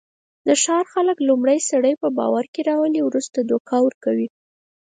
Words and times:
د 0.47 0.49
ښار 0.63 0.85
خلک 0.93 1.17
لومړی 1.29 1.59
سړی 1.69 1.93
په 2.01 2.07
باورکې 2.17 2.61
راولي، 2.69 3.01
ورسته 3.03 3.37
دوکه 3.41 3.75
ورکوي. 3.85 4.27